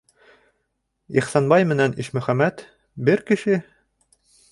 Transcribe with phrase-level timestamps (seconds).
[1.21, 2.63] Ихсанбай менән Ишмөхәмәт...
[3.11, 3.59] бер кеше?!